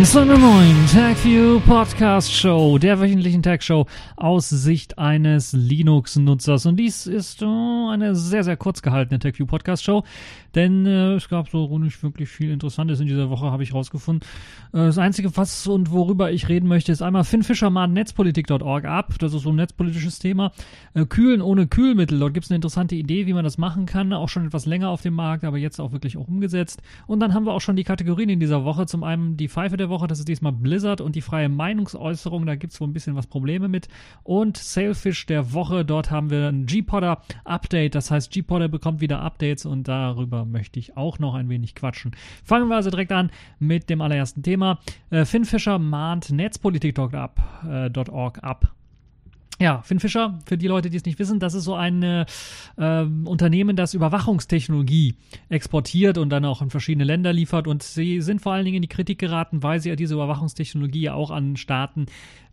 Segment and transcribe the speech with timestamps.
[0.00, 6.64] willkommen zu einer neuen TagView Podcast Show, der wöchentlichen Tag Show aus Sicht eines Linux-Nutzers.
[6.64, 10.04] Und dies ist oh, eine sehr, sehr kurz gehaltene TagView Podcast Show,
[10.54, 14.26] denn äh, es gab so nicht wirklich viel Interessantes in dieser Woche, habe ich rausgefunden.
[14.72, 18.86] Äh, das Einzige, was und worüber ich reden möchte, ist einmal Finn Fischer mahnt netzpolitik.org
[18.86, 19.14] ab.
[19.18, 20.52] Das ist so ein netzpolitisches Thema.
[20.94, 22.18] Äh, Kühlen ohne Kühlmittel.
[22.18, 24.14] Dort gibt es eine interessante Idee, wie man das machen kann.
[24.14, 26.80] Auch schon etwas länger auf dem Markt, aber jetzt auch wirklich auch umgesetzt.
[27.06, 28.86] Und dann haben wir auch schon die Kategorien in dieser Woche.
[28.86, 32.54] Zum einen die Pfeife der Woche, das ist diesmal Blizzard und die freie Meinungsäußerung, da
[32.54, 33.88] gibt es wohl ein bisschen was Probleme mit.
[34.22, 39.20] Und Sailfish der Woche, dort haben wir ein G-Podder Update, das heißt G-Podder bekommt wieder
[39.20, 42.12] Updates und darüber möchte ich auch noch ein wenig quatschen.
[42.44, 44.78] Fangen wir also direkt an mit dem allerersten Thema.
[45.10, 47.90] Äh, Finn Fischer mahnt Netzpolitik.org ab, äh,
[48.40, 48.74] ab.
[49.60, 52.24] Ja, Finn Fischer, für die Leute, die es nicht wissen, das ist so ein äh,
[52.78, 55.16] Unternehmen, das Überwachungstechnologie
[55.50, 57.68] exportiert und dann auch in verschiedene Länder liefert.
[57.68, 61.02] Und sie sind vor allen Dingen in die Kritik geraten, weil sie ja diese Überwachungstechnologie
[61.02, 62.06] ja auch an Staaten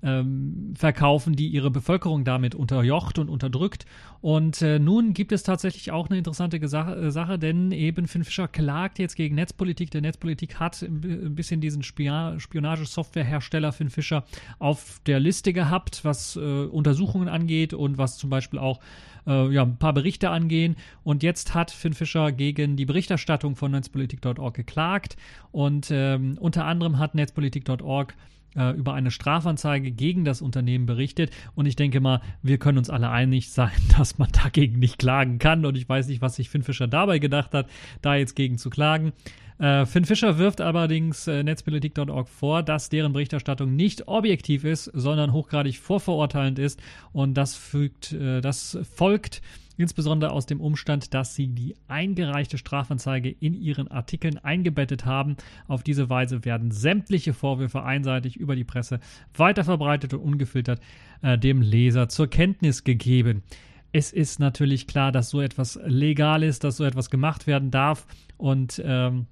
[0.03, 3.85] ähm, verkaufen, die ihre Bevölkerung damit unterjocht und unterdrückt.
[4.21, 8.23] Und äh, nun gibt es tatsächlich auch eine interessante Gesa äh, Sache, denn eben Finn
[8.23, 9.91] Fischer klagt jetzt gegen Netzpolitik.
[9.91, 14.23] Der Netzpolitik hat ein bisschen diesen Spionagesoftwarehersteller Finn Fischer
[14.59, 18.79] auf der Liste gehabt, was äh, Untersuchungen angeht und was zum Beispiel auch
[19.25, 20.75] äh, ja, ein paar Berichte angehen.
[21.03, 25.17] Und jetzt hat Finn Fischer gegen die Berichterstattung von netzpolitik.org geklagt.
[25.51, 28.15] Und ähm, unter anderem hat netzpolitik.org
[28.57, 31.31] äh, über eine Strafanzeige gegen das Unternehmen berichtet.
[31.55, 35.39] Und ich denke mal, wir können uns alle einig sein, dass man dagegen nicht klagen
[35.39, 35.65] kann.
[35.65, 37.67] Und ich weiß nicht, was sich Finn Fischer dabei gedacht hat,
[38.01, 39.13] da jetzt gegen zu klagen.
[39.59, 45.33] Äh, Finn Fischer wirft allerdings äh, netzpolitik.org vor, dass deren Berichterstattung nicht objektiv ist, sondern
[45.33, 46.79] hochgradig vorverurteilend ist.
[47.11, 49.41] Und das, fügt, äh, das folgt
[49.77, 55.37] insbesondere aus dem Umstand, dass sie die eingereichte Strafanzeige in ihren Artikeln eingebettet haben.
[55.67, 58.99] Auf diese Weise werden sämtliche Vorwürfe einseitig über die Presse
[59.35, 60.81] weiterverbreitet und ungefiltert
[61.21, 63.43] äh, dem Leser zur Kenntnis gegeben.
[63.91, 68.05] Es ist natürlich klar, dass so etwas legal ist, dass so etwas gemacht werden darf
[68.37, 69.27] und ähm,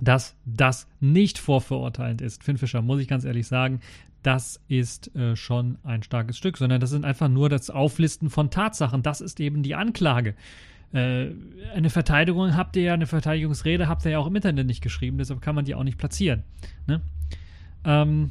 [0.00, 2.42] dass das nicht vorverurteilend ist.
[2.42, 3.80] Finn Fischer, muss ich ganz ehrlich sagen,
[4.22, 8.50] das ist äh, schon ein starkes Stück, sondern das sind einfach nur das Auflisten von
[8.50, 9.02] Tatsachen.
[9.02, 10.34] Das ist eben die Anklage.
[10.92, 11.28] Äh,
[11.74, 15.18] eine Verteidigung habt ihr ja, eine Verteidigungsrede habt ihr ja auch im Internet nicht geschrieben,
[15.18, 16.44] deshalb kann man die auch nicht platzieren.
[16.86, 17.00] Ne?
[17.84, 18.30] Ähm,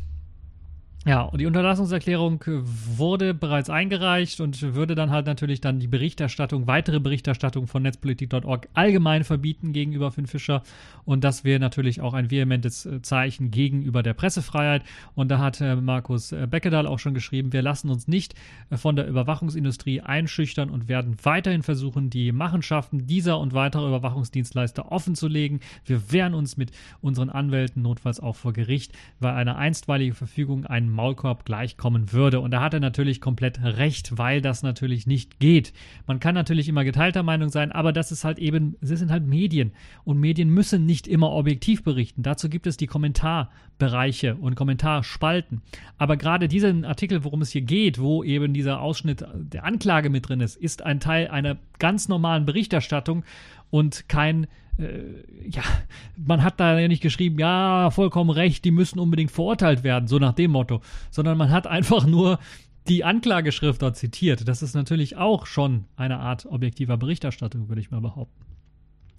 [1.04, 6.68] ja, und die Unterlassungserklärung wurde bereits eingereicht und würde dann halt natürlich dann die Berichterstattung,
[6.68, 10.62] weitere Berichterstattung von netzpolitik.org allgemein verbieten gegenüber Finn Fischer.
[11.04, 14.84] Und das wäre natürlich auch ein vehementes äh, Zeichen gegenüber der Pressefreiheit.
[15.16, 18.36] Und da hat äh, Markus äh, Beckedahl auch schon geschrieben, wir lassen uns nicht
[18.72, 25.62] von der Überwachungsindustrie einschüchtern und werden weiterhin versuchen, die Machenschaften dieser und weiterer Überwachungsdienstleister offenzulegen.
[25.84, 30.91] Wir wehren uns mit unseren Anwälten notfalls auch vor Gericht, weil eine einstweilige Verfügung einen
[30.92, 32.40] Maulkorb gleichkommen würde.
[32.40, 35.74] Und da hat er natürlich komplett recht, weil das natürlich nicht geht.
[36.08, 39.26] Man kann natürlich immer geteilter Meinung sein, aber das ist halt eben, sie sind halt
[39.26, 39.72] Medien.
[40.04, 42.24] Und Medien müssen nicht immer objektiv berichten.
[42.24, 42.88] Dazu gibt es die
[43.82, 45.62] Kommentarbereiche und Kommentarspalten.
[45.98, 50.30] Aber gerade diesen Artikel, worum es hier geht, wo eben dieser Ausschnitt der Anklage mit
[50.30, 53.24] drin ist, ist ein Teil einer ganz normalen Berichterstattung
[53.72, 54.46] und kein
[54.78, 55.64] äh, ja,
[56.16, 60.20] man hat da ja nicht geschrieben, ja, vollkommen recht, die müssen unbedingt verurteilt werden, so
[60.20, 62.40] nach dem Motto, sondern man hat einfach nur
[62.88, 64.48] die Anklageschrift dort zitiert.
[64.48, 68.51] Das ist natürlich auch schon eine Art objektiver Berichterstattung, würde ich mal behaupten.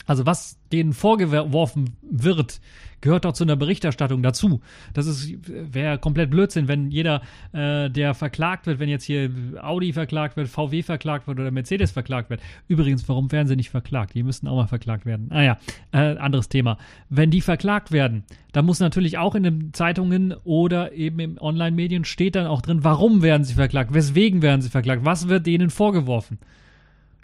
[0.07, 2.61] Also was denen vorgeworfen wird,
[3.03, 4.63] gehört doch zu einer Berichterstattung dazu.
[4.95, 7.21] Das wäre komplett Blödsinn, wenn jeder,
[7.53, 11.91] äh, der verklagt wird, wenn jetzt hier Audi verklagt wird, VW verklagt wird oder Mercedes
[11.91, 12.41] verklagt wird.
[12.69, 14.15] Übrigens, warum werden sie nicht verklagt?
[14.15, 15.29] Die müssten auch mal verklagt werden.
[15.31, 15.59] Ah ja,
[15.93, 16.79] äh, anderes Thema.
[17.11, 22.05] Wenn die verklagt werden, dann muss natürlich auch in den Zeitungen oder eben im Online-Medien
[22.05, 25.71] steht dann auch drin, warum werden sie verklagt, weswegen werden sie verklagt, was wird denen
[25.71, 26.39] vorgeworfen.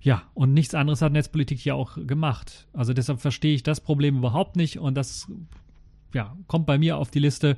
[0.00, 2.68] Ja, und nichts anderes hat Netzpolitik hier auch gemacht.
[2.72, 5.26] Also deshalb verstehe ich das Problem überhaupt nicht und das
[6.14, 7.56] ja, kommt bei mir auf die Liste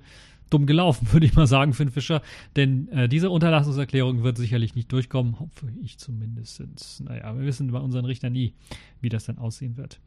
[0.48, 2.22] dumm gelaufen, würde ich mal sagen, Finn Fischer.
[2.56, 6.62] Denn äh, diese Unterlassungserklärung wird sicherlich nicht durchkommen, hoffe ich zumindest.
[7.04, 8.54] Naja, wir wissen bei unseren Richtern nie,
[9.00, 10.00] wie das dann aussehen wird.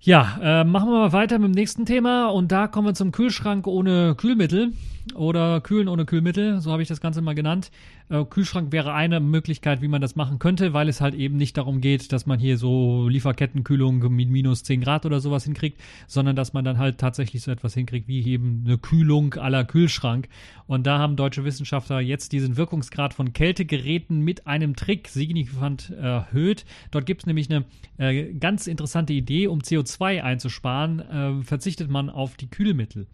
[0.00, 3.10] Ja, äh, machen wir mal weiter mit dem nächsten Thema und da kommen wir zum
[3.10, 4.72] Kühlschrank ohne Kühlmittel.
[5.14, 7.70] Oder Kühlen ohne Kühlmittel, so habe ich das Ganze mal genannt.
[8.08, 11.56] Äh, Kühlschrank wäre eine Möglichkeit, wie man das machen könnte, weil es halt eben nicht
[11.56, 16.36] darum geht, dass man hier so Lieferkettenkühlung mit minus 10 Grad oder sowas hinkriegt, sondern
[16.36, 20.28] dass man dann halt tatsächlich so etwas hinkriegt wie eben eine Kühlung aller Kühlschrank.
[20.66, 26.64] Und da haben deutsche Wissenschaftler jetzt diesen Wirkungsgrad von Kältegeräten mit einem Trick signifikant erhöht.
[26.90, 27.64] Dort gibt es nämlich eine
[27.98, 33.06] äh, ganz interessante Idee, um CO2 einzusparen, äh, verzichtet man auf die Kühlmittel.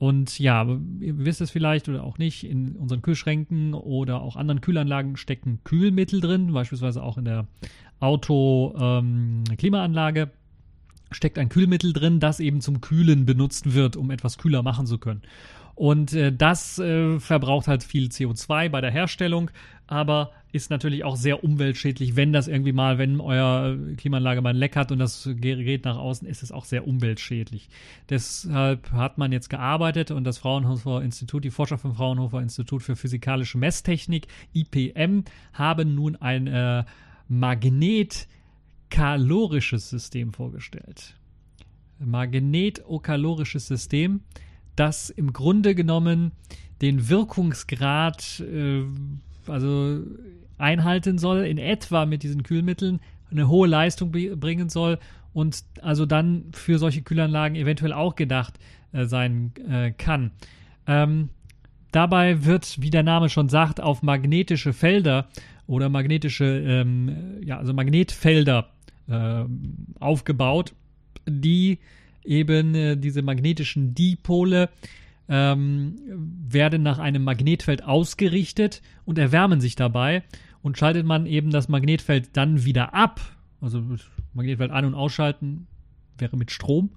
[0.00, 0.66] Und ja,
[1.00, 5.60] ihr wisst es vielleicht oder auch nicht, in unseren Kühlschränken oder auch anderen Kühlanlagen stecken
[5.62, 7.46] Kühlmittel drin, beispielsweise auch in der
[8.00, 10.20] Auto-Klimaanlage.
[10.22, 10.30] Ähm,
[11.12, 14.96] steckt ein Kühlmittel drin, das eben zum Kühlen benutzt wird, um etwas kühler machen zu
[14.96, 15.20] können.
[15.74, 19.50] Und äh, das äh, verbraucht halt viel CO2 bei der Herstellung,
[19.90, 24.56] aber ist natürlich auch sehr umweltschädlich, wenn das irgendwie mal, wenn euer Klimaanlage mal ein
[24.56, 27.68] Leck hat und das Gerät nach außen, ist es auch sehr umweltschädlich.
[28.08, 32.96] Deshalb hat man jetzt gearbeitet und das Fraunhofer Institut, die Forscher vom Fraunhofer Institut für
[32.96, 36.84] Physikalische Messtechnik, IPM, haben nun ein äh,
[37.28, 41.16] Magnetkalorisches System vorgestellt.
[41.98, 44.22] Magnetokalorisches System
[44.80, 46.32] das im Grunde genommen
[46.80, 48.82] den Wirkungsgrad äh,
[49.50, 50.00] also
[50.58, 53.00] einhalten soll, in etwa mit diesen Kühlmitteln
[53.30, 54.98] eine hohe Leistung bringen soll
[55.32, 58.58] und also dann für solche Kühlanlagen eventuell auch gedacht
[58.92, 60.32] äh, sein äh, kann.
[60.86, 61.30] Ähm,
[61.92, 65.28] dabei wird, wie der Name schon sagt, auf magnetische Felder
[65.66, 68.70] oder magnetische, ähm, ja, also Magnetfelder
[69.08, 69.44] äh,
[70.00, 70.74] aufgebaut,
[71.28, 71.78] die
[72.24, 74.68] eben äh, diese magnetischen Dipole
[75.30, 80.24] ähm, werden nach einem Magnetfeld ausgerichtet und erwärmen sich dabei.
[80.60, 83.20] Und schaltet man eben das Magnetfeld dann wieder ab,
[83.62, 83.82] also
[84.34, 85.68] Magnetfeld an- und ausschalten,
[86.18, 86.90] wäre mit Strom,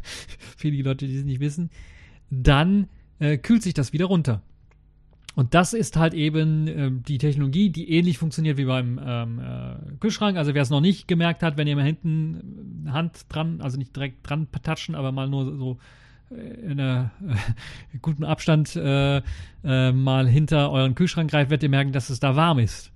[0.56, 1.70] für die Leute, die es nicht wissen,
[2.30, 2.88] dann
[3.20, 4.42] äh, kühlt sich das wieder runter.
[5.36, 9.96] Und das ist halt eben äh, die Technologie, die ähnlich funktioniert wie beim ähm, äh,
[10.00, 10.38] Kühlschrank.
[10.38, 13.94] Also wer es noch nicht gemerkt hat, wenn ihr mal hinten Hand dran, also nicht
[13.94, 15.76] direkt dran touchen, aber mal nur so äh,
[16.34, 19.22] in einer äh, guten Abstand äh,
[19.64, 22.92] äh, mal hinter euren Kühlschrank greift, werdet ihr merken, dass es da warm ist.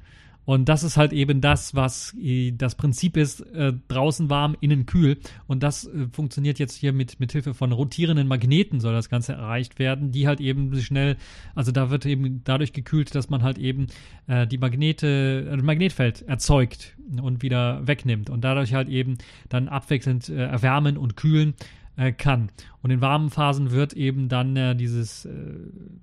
[0.49, 4.87] Und das ist halt eben das, was äh, das Prinzip ist, äh, draußen warm, innen
[4.87, 5.19] kühl.
[5.47, 9.35] Und das äh, funktioniert jetzt hier mit, mit Hilfe von rotierenden Magneten soll das Ganze
[9.35, 11.19] erreicht werden, die halt eben schnell,
[11.55, 13.89] also da wird eben dadurch gekühlt, dass man halt eben
[14.27, 19.19] äh, die Magnete, ein Magnetfeld erzeugt und wieder wegnimmt und dadurch halt eben
[19.51, 21.57] dann abwechselnd äh, erwärmen und kühlen
[21.99, 22.51] äh, kann.
[22.81, 25.31] Und in warmen Phasen wird eben dann äh, dieses äh,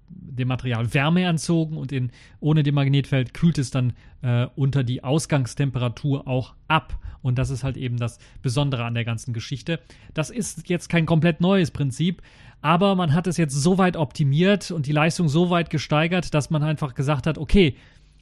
[0.08, 5.04] dem Material Wärme entzogen und in, ohne dem Magnetfeld kühlt es dann äh, unter die
[5.04, 7.00] Ausgangstemperatur auch ab.
[7.22, 9.80] Und das ist halt eben das Besondere an der ganzen Geschichte.
[10.14, 12.22] Das ist jetzt kein komplett neues Prinzip,
[12.62, 16.50] aber man hat es jetzt so weit optimiert und die Leistung so weit gesteigert, dass
[16.50, 17.76] man einfach gesagt hat, okay,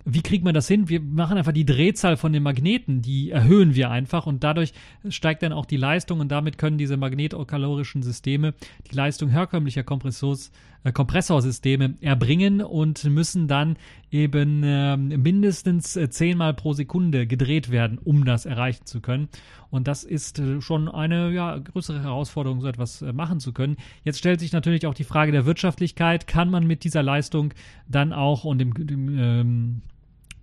[0.06, 0.90] wie kriegt man das hin?
[0.90, 4.74] Wir machen einfach die Drehzahl von den Magneten, die erhöhen wir einfach und dadurch
[5.08, 8.54] steigt dann auch die Leistung und damit können diese magnetokalorischen Systeme
[8.90, 10.52] die Leistung herkömmlicher Kompressors,
[10.84, 13.78] äh, Kompressorsysteme erbringen und müssen dann
[14.12, 19.30] eben äh, mindestens zehnmal pro Sekunde gedreht werden, um das erreichen zu können.
[19.70, 23.78] Und das ist äh, schon eine ja, größere Herausforderung, so etwas äh, machen zu können.
[24.04, 26.28] Jetzt stellt sich natürlich auch die Frage der Wirtschaftlichkeit.
[26.28, 27.54] Kann man mit dieser Leistung
[27.88, 29.82] dann auch und dem, dem ähm,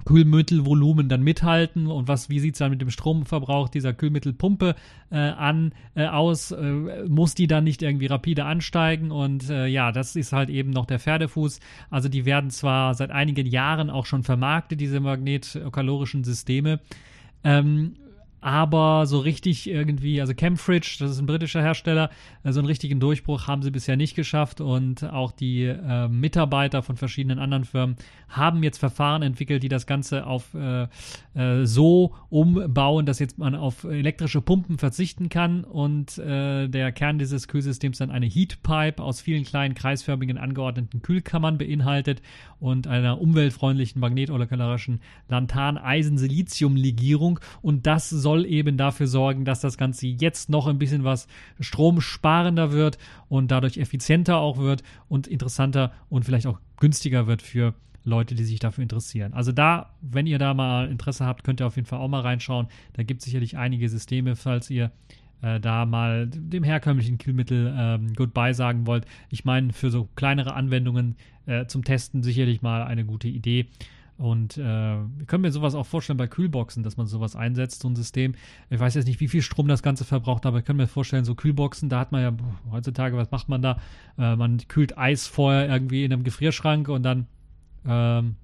[0.04, 4.74] Kühlmittelvolumen dann mithalten und was, wie sieht es dann mit dem Stromverbrauch dieser Kühlmittelpumpe
[5.10, 6.52] äh, an, äh, aus?
[6.52, 9.10] Äh, muss die dann nicht irgendwie rapide ansteigen?
[9.10, 11.60] Und äh, ja, das ist halt eben noch der Pferdefuß.
[11.90, 16.80] Also die werden zwar seit einigen Jahren auch schon vermarktet, diese magnetkalorischen Systeme.
[17.44, 17.94] Ähm,
[18.40, 22.10] aber so richtig irgendwie, also Camfridge, das ist ein britischer Hersteller,
[22.42, 24.60] äh, so einen richtigen Durchbruch haben sie bisher nicht geschafft.
[24.60, 27.96] Und auch die äh, Mitarbeiter von verschiedenen anderen Firmen
[28.28, 30.86] haben jetzt Verfahren entwickelt, die das Ganze auf äh,
[31.34, 35.64] äh, so umbauen, dass jetzt man auf elektrische Pumpen verzichten kann.
[35.64, 41.58] Und äh, der Kern dieses Kühlsystems dann eine Heatpipe aus vielen kleinen kreisförmigen angeordneten Kühlkammern
[41.58, 42.22] beinhaltet
[42.60, 50.06] und einer umweltfreundlichen magnetolekalarischen Lanthan-Eisen-Silizium-Legierung und das soll soll eben dafür sorgen, dass das Ganze
[50.06, 51.26] jetzt noch ein bisschen was
[51.58, 52.96] stromsparender wird
[53.28, 58.44] und dadurch effizienter auch wird und interessanter und vielleicht auch günstiger wird für Leute, die
[58.44, 59.34] sich dafür interessieren.
[59.34, 62.20] Also da, wenn ihr da mal Interesse habt, könnt ihr auf jeden Fall auch mal
[62.20, 62.68] reinschauen.
[62.92, 64.92] Da gibt es sicherlich einige Systeme, falls ihr
[65.42, 69.06] äh, da mal dem herkömmlichen Kühlmittel ähm, Goodbye sagen wollt.
[69.28, 73.66] Ich meine, für so kleinere Anwendungen äh, zum Testen sicherlich mal eine gute Idee.
[74.20, 77.88] Und äh, ich könnte mir sowas auch vorstellen bei Kühlboxen, dass man sowas einsetzt, so
[77.88, 78.34] ein System.
[78.68, 81.24] Ich weiß jetzt nicht, wie viel Strom das Ganze verbraucht, aber ich könnte mir vorstellen,
[81.24, 82.32] so Kühlboxen, da hat man ja
[82.70, 83.80] heutzutage, was macht man da?
[84.18, 87.28] Äh, man kühlt Eis vorher irgendwie in einem Gefrierschrank und dann
[87.86, 88.36] ähm,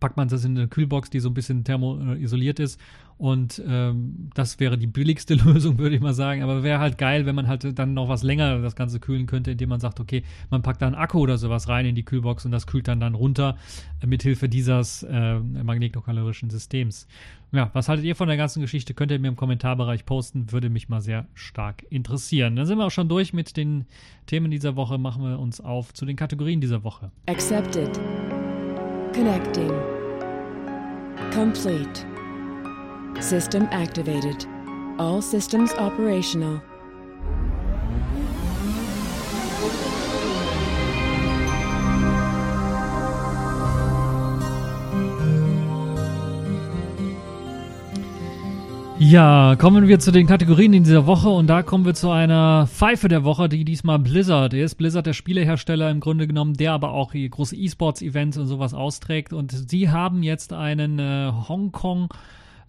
[0.00, 2.80] packt man das in eine Kühlbox, die so ein bisschen thermoisoliert ist.
[3.18, 6.42] Und ähm, das wäre die billigste Lösung, würde ich mal sagen.
[6.42, 9.52] Aber wäre halt geil, wenn man halt dann noch was länger das Ganze kühlen könnte,
[9.52, 12.44] indem man sagt, okay, man packt da einen Akku oder sowas rein in die Kühlbox
[12.44, 13.56] und das kühlt dann dann runter
[14.02, 17.06] äh, mithilfe dieses äh, magnetokalorischen Systems.
[17.52, 18.92] Ja, was haltet ihr von der ganzen Geschichte?
[18.92, 22.56] Könnt ihr mir im Kommentarbereich posten, würde mich mal sehr stark interessieren.
[22.56, 23.86] Dann sind wir auch schon durch mit den
[24.26, 24.98] Themen dieser Woche.
[24.98, 27.10] Machen wir uns auf zu den Kategorien dieser Woche.
[27.26, 27.98] Accepted.
[29.14, 29.72] Connecting.
[31.32, 32.15] Complete.
[33.20, 34.46] System activated.
[34.98, 36.62] All systems operational.
[48.98, 52.66] Ja, kommen wir zu den Kategorien in dieser Woche und da kommen wir zu einer
[52.66, 54.76] Pfeife der Woche, die diesmal Blizzard ist.
[54.76, 59.52] Blizzard, der Spielehersteller im Grunde genommen, der aber auch große E-Sports-Events und sowas austrägt und
[59.52, 62.08] sie haben jetzt einen äh, Hongkong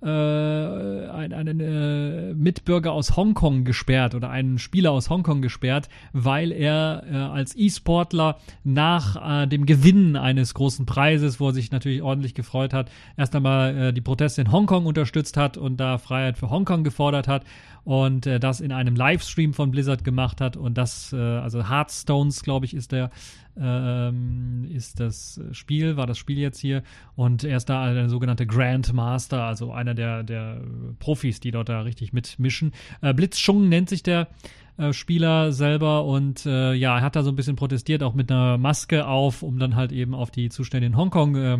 [0.01, 6.51] äh, einen, einen äh, Mitbürger aus Hongkong gesperrt oder einen Spieler aus Hongkong gesperrt, weil
[6.51, 12.01] er äh, als E-Sportler nach äh, dem Gewinnen eines großen Preises, wo er sich natürlich
[12.01, 16.37] ordentlich gefreut hat, erst einmal äh, die Proteste in Hongkong unterstützt hat und da Freiheit
[16.37, 17.43] für Hongkong gefordert hat
[17.87, 22.43] und äh, das in einem Livestream von Blizzard gemacht hat und das, äh, also Hearthstones,
[22.43, 23.11] glaube ich, ist der
[23.57, 26.83] ähm, ist das Spiel, war das Spiel jetzt hier
[27.15, 30.59] und er ist da der sogenannte Grandmaster, also einer der, der
[30.99, 32.73] Profis, die dort da richtig mitmischen.
[33.01, 34.27] Äh, Blitzschung nennt sich der
[34.77, 38.31] äh, Spieler selber und äh, ja, er hat da so ein bisschen protestiert, auch mit
[38.31, 41.57] einer Maske auf, um dann halt eben auf die Zustände in Hongkong äh,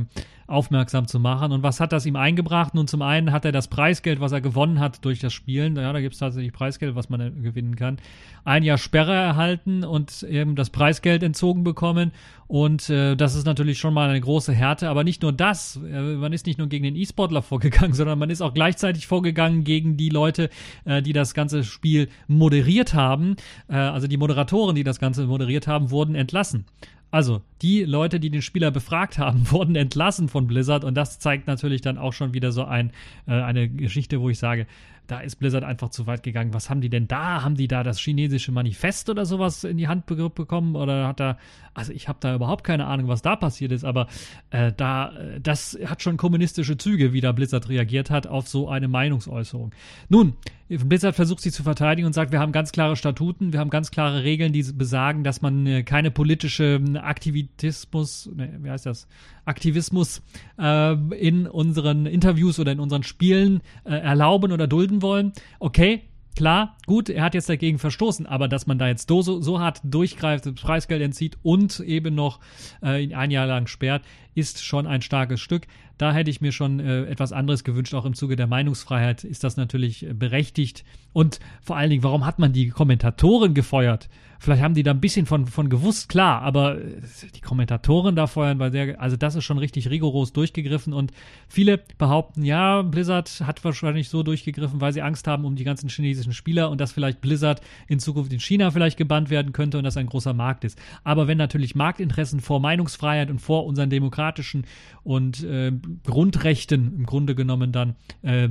[0.47, 1.51] aufmerksam zu machen.
[1.51, 2.74] Und was hat das ihm eingebracht?
[2.74, 5.75] Nun, zum einen hat er das Preisgeld, was er gewonnen hat durch das Spielen.
[5.75, 7.97] Ja, da gibt es tatsächlich Preisgeld, was man äh, gewinnen kann.
[8.45, 12.12] Ein Jahr Sperre erhalten und eben das Preisgeld entzogen bekommen.
[12.48, 14.89] Und äh, das ist natürlich schon mal eine große Härte.
[14.89, 15.77] Aber nicht nur das.
[15.77, 19.63] Äh, man ist nicht nur gegen den E-Sportler vorgegangen, sondern man ist auch gleichzeitig vorgegangen
[19.63, 20.50] gegen die Leute,
[20.86, 23.36] äh, die das ganze Spiel moderiert haben.
[23.68, 26.66] Äh, also die Moderatoren, die das Ganze moderiert haben, wurden entlassen.
[27.10, 31.48] Also, die Leute, die den Spieler befragt haben, wurden entlassen von Blizzard und das zeigt
[31.48, 32.92] natürlich dann auch schon wieder so ein,
[33.27, 34.68] äh, eine Geschichte, wo ich sage,
[35.07, 36.53] da ist Blizzard einfach zu weit gegangen.
[36.53, 37.43] Was haben die denn da?
[37.43, 40.75] Haben die da das chinesische Manifest oder sowas in die Hand bekommen?
[40.75, 41.37] Oder hat da,
[41.73, 44.07] also ich habe da überhaupt keine Ahnung, was da passiert ist, aber
[44.49, 48.67] äh, da, äh, das hat schon kommunistische Züge, wie da Blizzard reagiert hat auf so
[48.67, 49.71] eine Meinungsäußerung.
[50.09, 50.33] Nun,
[50.69, 53.89] Blizzard versucht sich zu verteidigen und sagt, wir haben ganz klare Statuten, wir haben ganz
[53.89, 59.07] klare Regeln, die besagen, dass man äh, keine politische Aktivitismus, ne, wie heißt das,
[59.45, 60.21] Aktivismus
[60.59, 65.34] äh, in unseren Interviews oder in unseren Spielen äh, erlauben oder dulden wollen.
[65.60, 66.04] Okay,
[66.38, 69.82] Klar, gut, er hat jetzt dagegen verstoßen, aber dass man da jetzt so, so hart
[69.84, 72.39] durchgreift, das Preisgeld entzieht und eben noch
[72.84, 74.04] äh, ein Jahr lang sperrt,
[74.38, 75.65] ist schon ein starkes Stück.
[75.98, 77.96] Da hätte ich mir schon äh, etwas anderes gewünscht.
[77.96, 80.86] Auch im Zuge der Meinungsfreiheit ist das natürlich äh, berechtigt.
[81.12, 84.10] Und vor allen Dingen, warum hat man die Kommentatoren gefeuert?
[84.39, 87.01] Vielleicht haben die da ein bisschen von, von gewusst, klar, aber äh,
[87.34, 91.12] die Kommentatoren da feuern, weil sehr, also das ist schon richtig rigoros durchgegriffen und
[91.48, 95.89] viele behaupten, ja, Blizzard hat wahrscheinlich so durchgegriffen, weil sie Angst haben um die ganzen
[95.89, 99.84] chinesischen Spieler und dass vielleicht Blizzard in Zukunft in China vielleicht gebannt werden könnte und
[99.84, 100.77] das ein großer Markt ist.
[101.03, 103.89] Aber wenn natürlich Marktinteressen vor Meinungsfreiheit und vor unseren
[104.27, 104.65] demokratischen
[105.03, 105.72] und äh,
[106.03, 108.50] Grundrechten im Grunde genommen dann äh,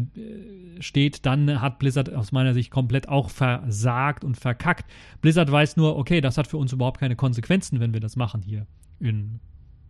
[0.81, 4.91] steht, dann hat Blizzard aus meiner Sicht komplett auch versagt und verkackt.
[5.21, 8.43] Blizzard weiß nur, okay, das hat für uns überhaupt keine Konsequenzen, wenn wir das machen
[8.43, 8.67] hier
[9.01, 9.41] in,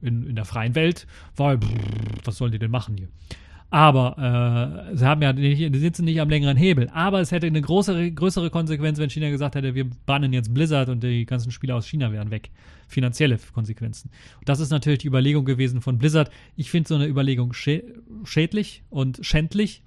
[0.01, 1.69] in, in der freien Welt, weil, pff,
[2.25, 3.09] was sollen die denn machen hier?
[3.71, 6.89] Aber äh, sie haben ja nicht, die sitzen nicht am längeren Hebel.
[6.93, 10.89] Aber es hätte eine große, größere Konsequenz, wenn China gesagt hätte, wir bannen jetzt Blizzard
[10.89, 12.51] und die ganzen Spieler aus China wären weg.
[12.87, 14.11] Finanzielle Konsequenzen.
[14.39, 16.31] Und das ist natürlich die Überlegung gewesen von Blizzard.
[16.55, 17.83] Ich finde so eine Überlegung schä
[18.25, 19.83] schädlich und schändlich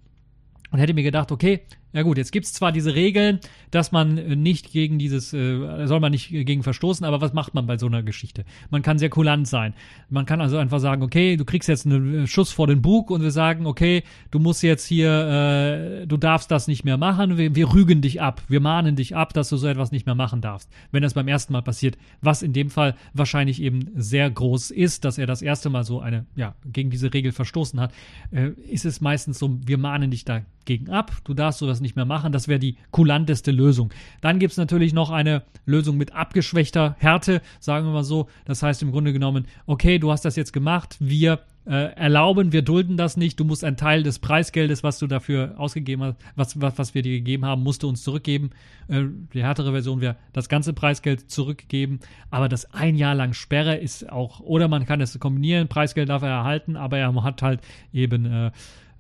[0.72, 3.40] und hätte mir gedacht, okay, ja gut, jetzt gibt's zwar diese Regeln,
[3.72, 7.54] dass man äh, nicht gegen dieses, äh, soll man nicht gegen verstoßen, aber was macht
[7.56, 8.46] man bei so einer Geschichte?
[8.70, 9.74] Man kann sehr kulant sein.
[10.10, 13.10] Man kann also einfach sagen, okay, du kriegst jetzt einen äh, Schuss vor den Bug
[13.10, 17.38] und wir sagen, okay, du musst jetzt hier, äh, du darfst das nicht mehr machen,
[17.38, 20.16] wir, wir rügen dich ab, wir mahnen dich ab, dass du so etwas nicht mehr
[20.16, 20.70] machen darfst.
[20.92, 25.06] Wenn das beim ersten Mal passiert, was in dem Fall wahrscheinlich eben sehr groß ist,
[25.06, 27.94] dass er das erste Mal so eine, ja, gegen diese Regel verstoßen hat,
[28.32, 31.96] äh, ist es meistens so, wir mahnen dich dagegen ab, du darfst sowas das nicht
[31.96, 32.32] mehr machen.
[32.32, 33.92] Das wäre die kulanteste Lösung.
[34.22, 38.28] Dann gibt es natürlich noch eine Lösung mit abgeschwächter Härte, sagen wir mal so.
[38.46, 42.62] Das heißt im Grunde genommen, okay, du hast das jetzt gemacht, wir äh, erlauben, wir
[42.64, 43.40] dulden das nicht.
[43.40, 47.02] Du musst einen Teil des Preisgeldes, was du dafür ausgegeben hast, was, was, was wir
[47.02, 48.50] dir gegeben haben, musst du uns zurückgeben.
[48.88, 52.00] Äh, die härtere Version wäre das ganze Preisgeld zurückgeben.
[52.32, 56.24] Aber das ein Jahr lang Sperre ist auch, oder man kann es kombinieren, Preisgeld darf
[56.24, 57.62] er erhalten, aber er hat halt
[57.94, 58.52] eben äh,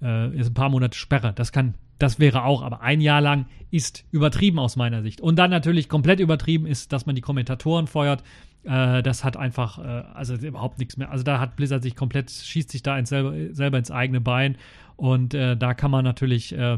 [0.02, 1.34] äh, ist ein paar Monate Sperre.
[1.34, 5.20] Das kann das wäre auch, aber ein Jahr lang ist übertrieben aus meiner Sicht.
[5.22, 8.24] Und dann natürlich komplett übertrieben ist, dass man die Kommentatoren feuert.
[8.64, 11.12] Äh, das hat einfach, äh, also überhaupt nichts mehr.
[11.12, 14.56] Also da hat Blizzard sich komplett, schießt sich da ins selber, selber ins eigene Bein.
[14.96, 16.78] Und äh, da kann man natürlich äh,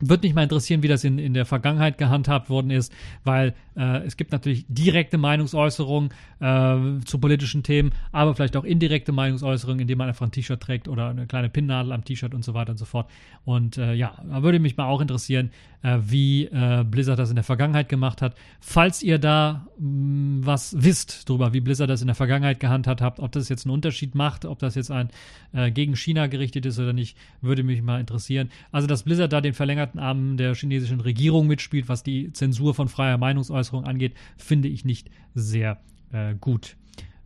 [0.00, 4.04] wird mich mal interessieren, wie das in, in der Vergangenheit gehandhabt worden ist, weil äh,
[4.04, 6.10] es gibt natürlich direkte Meinungsäußerungen
[6.40, 10.88] äh, zu politischen Themen, aber vielleicht auch indirekte Meinungsäußerungen, indem man einfach ein T-Shirt trägt
[10.88, 13.10] oder eine kleine Pinnnadel am T-Shirt und so weiter und so fort.
[13.44, 15.50] Und äh, ja, da würde mich mal auch interessieren,
[15.84, 18.34] äh, wie äh, Blizzard das in der Vergangenheit gemacht hat.
[18.60, 23.02] Falls ihr da mh, mm, was wisst darüber, wie Blizzard das in der Vergangenheit gehandhabt
[23.02, 25.10] hat, ob das jetzt einen Unterschied macht, ob das jetzt ein
[25.52, 28.50] äh, gegen China gerichtet ist oder nicht, würde mich mal interessieren.
[28.72, 32.88] Also, dass Blizzard da den verlängerten Arm der chinesischen Regierung mitspielt, was die Zensur von
[32.88, 35.80] freier Meinungsäußerung angeht, finde ich nicht sehr
[36.12, 36.76] äh, gut.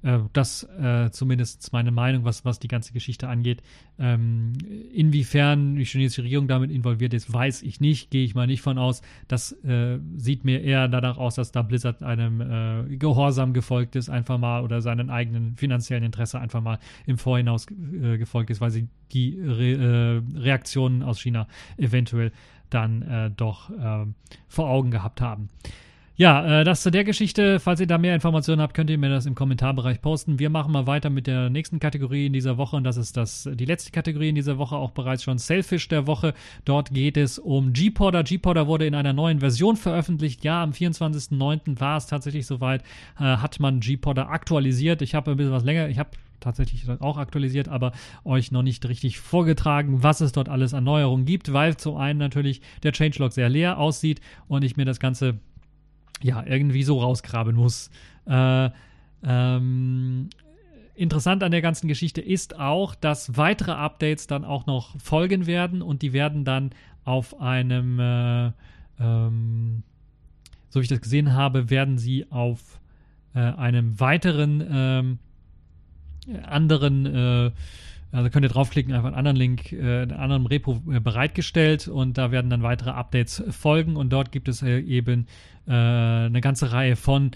[0.02, 3.62] Äh, das äh, zumindest meine Meinung, was, was die ganze Geschichte angeht.
[3.98, 4.52] Ähm,
[4.92, 8.78] inwiefern die chinesische Regierung damit involviert ist, weiß ich nicht, gehe ich mal nicht von
[8.78, 9.02] aus.
[9.26, 14.08] Das äh, sieht mir eher danach aus, dass da Blizzard einem äh, Gehorsam gefolgt ist,
[14.08, 18.70] einfach mal, oder seinen eigenen finanziellen Interesse einfach mal im Vorhinaus äh, gefolgt ist, weil
[18.70, 22.32] sie die Re äh, Reaktionen aus China eventuell
[22.70, 24.14] dann doch ähm,
[24.46, 25.48] vor Augen gehabt haben.
[26.20, 27.60] Ja, äh, das zu der Geschichte.
[27.60, 30.40] Falls ihr da mehr Informationen habt, könnt ihr mir das im Kommentarbereich posten.
[30.40, 33.48] Wir machen mal weiter mit der nächsten Kategorie in dieser Woche und das ist das,
[33.54, 36.34] die letzte Kategorie in dieser Woche, auch bereits schon Selfish der Woche.
[36.64, 38.24] Dort geht es um G-Podder.
[38.24, 40.42] G-Podder wurde in einer neuen Version veröffentlicht.
[40.42, 41.78] Ja, am 24.09.
[41.78, 42.82] war es tatsächlich soweit,
[43.20, 45.02] äh, hat man G-Podder aktualisiert.
[45.02, 46.10] Ich habe ein bisschen was länger, ich habe
[46.40, 47.92] tatsächlich auch aktualisiert, aber
[48.24, 52.18] euch noch nicht richtig vorgetragen, was es dort alles an Neuerungen gibt, weil zum einen
[52.18, 55.38] natürlich der Changelog sehr leer aussieht und ich mir das Ganze
[56.22, 57.90] ja, irgendwie so rausgraben muss.
[58.26, 58.70] Äh,
[59.22, 60.28] ähm,
[60.94, 65.82] interessant an der ganzen Geschichte ist auch, dass weitere Updates dann auch noch folgen werden
[65.82, 66.70] und die werden dann
[67.04, 68.52] auf einem, äh,
[69.00, 69.82] ähm,
[70.68, 72.80] so wie ich das gesehen habe, werden sie auf
[73.34, 75.18] äh, einem weiteren ähm,
[76.42, 77.50] anderen äh,
[78.10, 82.16] also könnt ihr draufklicken, einfach einen anderen Link, äh, einen anderen Repo äh, bereitgestellt und
[82.16, 85.26] da werden dann weitere Updates folgen und dort gibt es äh, eben
[85.66, 87.32] äh, eine ganze Reihe von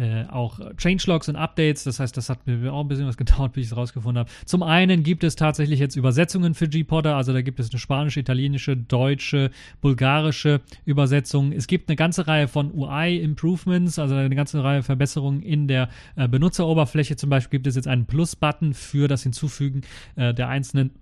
[0.00, 1.84] äh, auch Changelogs und Updates.
[1.84, 4.30] Das heißt, das hat mir auch ein bisschen was gedauert, bis ich es rausgefunden habe.
[4.46, 7.16] Zum einen gibt es tatsächlich jetzt Übersetzungen für G-Podder.
[7.16, 9.50] Also da gibt es eine spanische, italienische, deutsche,
[9.82, 11.52] bulgarische Übersetzung.
[11.52, 16.28] Es gibt eine ganze Reihe von UI-Improvements, also eine ganze Reihe Verbesserungen in der äh,
[16.28, 17.16] Benutzeroberfläche.
[17.16, 19.82] Zum Beispiel gibt es jetzt einen Plus-Button für das Hinzufügen
[20.16, 20.92] äh, der einzelnen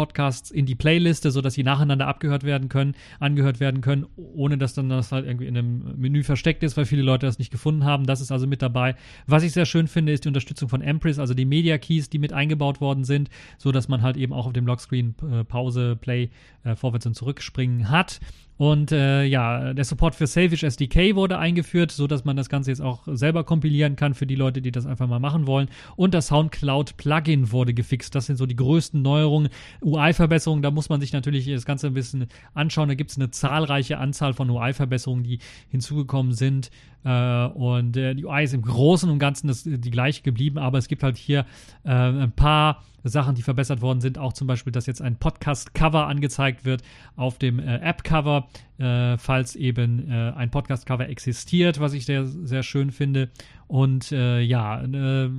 [0.00, 4.72] Podcasts in die Playliste, sodass sie nacheinander abgehört werden können, angehört werden können, ohne dass
[4.72, 7.84] dann das halt irgendwie in einem Menü versteckt ist, weil viele Leute das nicht gefunden
[7.84, 8.06] haben.
[8.06, 8.96] Das ist also mit dabei.
[9.26, 12.18] Was ich sehr schön finde, ist die Unterstützung von Empress, also die Media Keys, die
[12.18, 16.30] mit eingebaut worden sind, sodass man halt eben auch auf dem Lockscreen äh, Pause, Play,
[16.64, 18.20] äh, vorwärts und zurückspringen hat.
[18.60, 22.82] Und äh, ja, der Support für Selfish SDK wurde eingeführt, sodass man das Ganze jetzt
[22.82, 25.70] auch selber kompilieren kann für die Leute, die das einfach mal machen wollen.
[25.96, 28.14] Und das Soundcloud Plugin wurde gefixt.
[28.14, 29.48] Das sind so die größten Neuerungen.
[29.82, 32.90] UI-Verbesserungen, da muss man sich natürlich das Ganze ein bisschen anschauen.
[32.90, 35.38] Da gibt es eine zahlreiche Anzahl von UI-Verbesserungen, die
[35.70, 36.70] hinzugekommen sind.
[37.02, 40.76] Äh, und äh, die UI ist im Großen und Ganzen das, die gleiche geblieben, aber
[40.76, 41.46] es gibt halt hier
[41.84, 44.18] äh, ein paar Sachen, die verbessert worden sind.
[44.18, 46.82] Auch zum Beispiel, dass jetzt ein Podcast-Cover angezeigt wird
[47.16, 52.62] auf dem äh, App-Cover, äh, falls eben äh, ein Podcast-Cover existiert, was ich sehr, sehr
[52.62, 53.30] schön finde.
[53.66, 54.82] Und ja,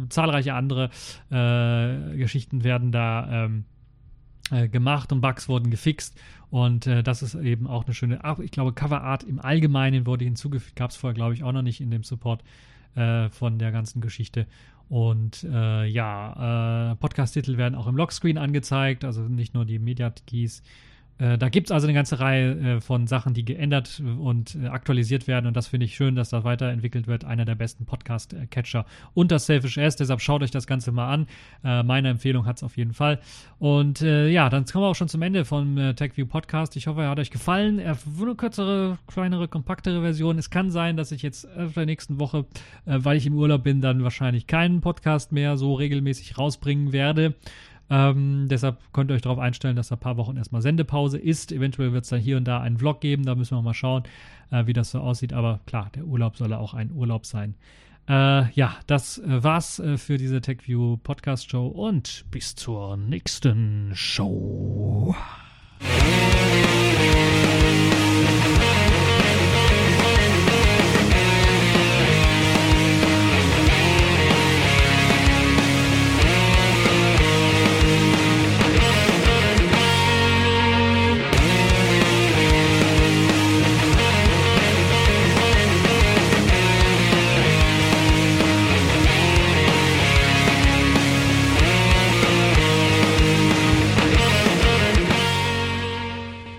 [0.07, 0.89] zahlreiche andere
[1.29, 3.65] Geschichten werden da ähm,
[4.71, 6.17] gemacht und Bugs wurden gefixt.
[6.51, 10.75] Und äh, das ist eben auch eine schöne, ich glaube, Coverart im Allgemeinen wurde hinzugefügt,
[10.75, 12.43] gab es vorher, glaube ich, auch noch nicht in dem Support
[12.95, 14.47] äh, von der ganzen Geschichte.
[14.91, 20.63] Und äh, ja, äh, Podcast-Titel werden auch im Lockscreen angezeigt, also nicht nur die Media-Keys
[21.37, 25.27] da gibt es also eine ganze Reihe äh, von Sachen, die geändert und äh, aktualisiert
[25.27, 27.25] werden und das finde ich schön, dass das weiterentwickelt wird.
[27.25, 29.95] Einer der besten Podcast-Catcher und das Selfish S.
[29.95, 31.27] Deshalb schaut euch das Ganze mal an.
[31.63, 33.19] Äh, meine Empfehlung hat es auf jeden Fall.
[33.59, 36.75] Und äh, ja, dann kommen wir auch schon zum Ende vom TechView Podcast.
[36.75, 37.77] Ich hoffe, er hat euch gefallen.
[37.77, 40.39] Er eine kürzere, kleinere, kompaktere Version.
[40.39, 42.45] Es kann sein, dass ich jetzt auf der nächsten Woche,
[42.85, 47.35] weil ich im Urlaub bin, dann wahrscheinlich keinen Podcast mehr so regelmäßig rausbringen werde.
[47.91, 51.51] Ähm, deshalb könnt ihr euch darauf einstellen, dass da ein paar Wochen erstmal Sendepause ist.
[51.51, 53.25] Eventuell wird es dann hier und da einen Vlog geben.
[53.25, 54.03] Da müssen wir mal schauen,
[54.49, 55.33] äh, wie das so aussieht.
[55.33, 57.55] Aber klar, der Urlaub soll auch ein Urlaub sein.
[58.07, 63.91] Äh, ja, das äh, war's äh, für diese TechView Podcast Show und bis zur nächsten
[63.93, 65.13] Show.